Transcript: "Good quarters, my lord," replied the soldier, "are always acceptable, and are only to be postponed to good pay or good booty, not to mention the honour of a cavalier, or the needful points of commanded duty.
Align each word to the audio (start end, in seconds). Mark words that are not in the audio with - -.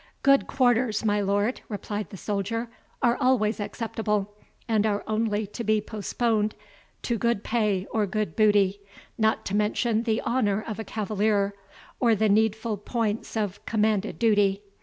"Good 0.23 0.47
quarters, 0.47 1.05
my 1.05 1.21
lord," 1.21 1.61
replied 1.69 2.09
the 2.09 2.17
soldier, 2.17 2.69
"are 3.03 3.15
always 3.17 3.59
acceptable, 3.59 4.33
and 4.67 4.87
are 4.87 5.03
only 5.05 5.45
to 5.45 5.63
be 5.63 5.79
postponed 5.79 6.55
to 7.03 7.19
good 7.19 7.43
pay 7.43 7.85
or 7.91 8.07
good 8.07 8.35
booty, 8.35 8.79
not 9.19 9.45
to 9.45 9.55
mention 9.55 10.01
the 10.01 10.19
honour 10.23 10.63
of 10.67 10.79
a 10.79 10.83
cavalier, 10.83 11.53
or 11.99 12.15
the 12.15 12.29
needful 12.29 12.77
points 12.77 13.37
of 13.37 13.63
commanded 13.67 14.17
duty. 14.17 14.63